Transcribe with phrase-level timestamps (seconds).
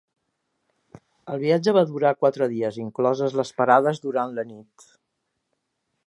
[1.33, 4.87] El viatge va durar quatre dies, incloses les parades durant la nit.